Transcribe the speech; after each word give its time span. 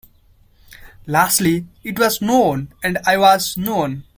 Lastly, 1.05 1.67
it 1.83 1.99
was 1.99 2.23
no 2.23 2.39
one, 2.39 2.73
and 2.81 2.97
I 3.05 3.17
was 3.17 3.55
no 3.55 3.75
one. 3.75 4.03